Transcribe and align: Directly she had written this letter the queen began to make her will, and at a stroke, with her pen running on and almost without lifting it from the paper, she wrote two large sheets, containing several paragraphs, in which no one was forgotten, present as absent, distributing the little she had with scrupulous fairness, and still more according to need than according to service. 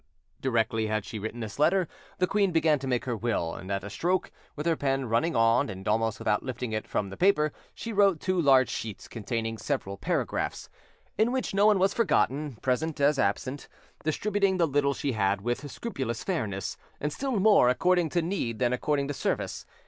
Directly 0.41 0.85
she 1.03 1.17
had 1.17 1.21
written 1.23 1.41
this 1.41 1.59
letter 1.59 1.87
the 2.17 2.25
queen 2.25 2.51
began 2.51 2.79
to 2.79 2.87
make 2.87 3.05
her 3.05 3.15
will, 3.15 3.53
and 3.53 3.71
at 3.71 3.83
a 3.83 3.89
stroke, 3.91 4.31
with 4.55 4.65
her 4.65 4.75
pen 4.75 5.05
running 5.07 5.35
on 5.35 5.69
and 5.69 5.87
almost 5.87 6.17
without 6.17 6.41
lifting 6.41 6.73
it 6.73 6.87
from 6.87 7.11
the 7.11 7.17
paper, 7.17 7.51
she 7.75 7.93
wrote 7.93 8.19
two 8.19 8.41
large 8.41 8.69
sheets, 8.71 9.07
containing 9.07 9.59
several 9.59 9.97
paragraphs, 9.97 10.69
in 11.19 11.31
which 11.31 11.53
no 11.53 11.67
one 11.67 11.77
was 11.77 11.93
forgotten, 11.93 12.57
present 12.63 12.99
as 12.99 13.19
absent, 13.19 13.67
distributing 14.03 14.57
the 14.57 14.65
little 14.65 14.95
she 14.95 15.11
had 15.11 15.41
with 15.41 15.69
scrupulous 15.69 16.23
fairness, 16.23 16.77
and 16.99 17.13
still 17.13 17.39
more 17.39 17.69
according 17.69 18.09
to 18.09 18.23
need 18.23 18.57
than 18.57 18.73
according 18.73 19.07
to 19.07 19.13
service. 19.13 19.67